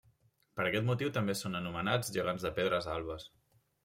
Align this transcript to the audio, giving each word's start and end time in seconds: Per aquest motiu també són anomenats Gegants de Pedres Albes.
Per 0.59 0.63
aquest 0.69 0.85
motiu 0.85 1.11
també 1.17 1.35
són 1.41 1.57
anomenats 1.59 2.09
Gegants 2.15 2.47
de 2.47 2.53
Pedres 2.57 2.89
Albes. 2.95 3.27